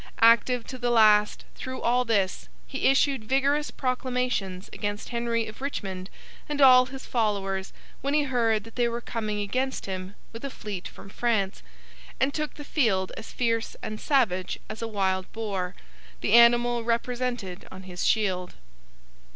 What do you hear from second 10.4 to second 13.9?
a Fleet from France; and took the field as fierce